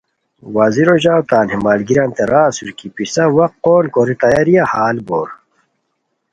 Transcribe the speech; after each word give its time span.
وزیرو 0.55 0.95
ژور 1.03 1.21
تان 1.29 1.45
ہے 1.51 1.57
ملگریانتے 1.65 2.23
را 2.31 2.41
اسور 2.49 2.69
کی 2.77 2.87
پِسہ 2.95 3.23
وا 3.35 3.45
قون 3.63 3.85
کوری 3.93 4.15
تیاریہ 4.21 4.63
ہال 4.71 4.97
بور 5.07 5.27